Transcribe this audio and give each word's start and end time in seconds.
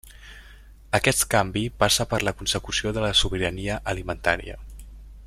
Aquest 0.99 1.25
canvi 1.33 1.63
passa 1.83 2.07
per 2.13 2.21
la 2.29 2.35
consecució 2.41 2.97
de 2.97 3.07
la 3.07 3.13
sobirania 3.23 3.79
alimentària. 3.95 4.61